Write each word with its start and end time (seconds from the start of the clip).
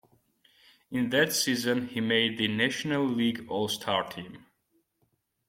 In 0.89 1.11
that 1.11 1.31
season, 1.31 1.89
he 1.89 2.01
made 2.01 2.39
the 2.39 2.47
National 2.47 3.05
League 3.05 3.47
All-Star 3.47 4.09
team. 4.09 4.47